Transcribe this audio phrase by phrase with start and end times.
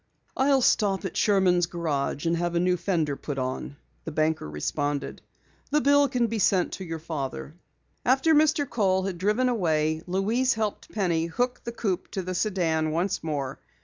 [0.35, 5.21] "I'll stop at Sherman's Garage and have a new fender put on," the banker responded.
[5.69, 7.53] "The bill can be sent to your father."
[8.03, 8.67] After Mr.
[8.67, 13.59] Kohl had driven away, Louise helped Penny hook the coupe to the sedan once more.